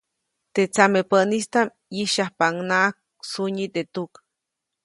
Teʼ 0.53 0.69
tsamepäʼnistaʼm 0.73 1.67
ʼyisyajpaʼuŋnaʼak 1.93 2.95
sunyi 3.31 3.65
teʼ 3.73 3.87
tuk. 3.93 4.11